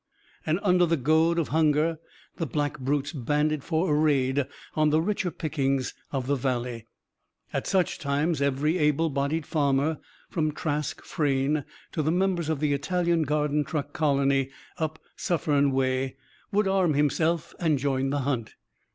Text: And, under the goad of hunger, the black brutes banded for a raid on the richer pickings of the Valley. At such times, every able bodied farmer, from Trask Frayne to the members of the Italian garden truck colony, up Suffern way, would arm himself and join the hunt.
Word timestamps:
And, 0.47 0.59
under 0.63 0.87
the 0.87 0.97
goad 0.97 1.37
of 1.37 1.49
hunger, 1.49 1.99
the 2.37 2.47
black 2.47 2.79
brutes 2.79 3.13
banded 3.13 3.63
for 3.63 3.87
a 3.87 3.93
raid 3.93 4.47
on 4.73 4.89
the 4.89 4.99
richer 4.99 5.29
pickings 5.29 5.93
of 6.11 6.25
the 6.25 6.33
Valley. 6.35 6.87
At 7.53 7.67
such 7.67 7.99
times, 7.99 8.41
every 8.41 8.79
able 8.79 9.11
bodied 9.11 9.45
farmer, 9.45 9.99
from 10.27 10.53
Trask 10.53 11.03
Frayne 11.03 11.65
to 11.91 12.01
the 12.01 12.09
members 12.09 12.49
of 12.49 12.61
the 12.61 12.73
Italian 12.73 13.21
garden 13.25 13.63
truck 13.63 13.93
colony, 13.93 14.49
up 14.79 14.97
Suffern 15.15 15.71
way, 15.71 16.15
would 16.51 16.67
arm 16.67 16.95
himself 16.95 17.53
and 17.59 17.77
join 17.77 18.09
the 18.09 18.21
hunt. 18.21 18.55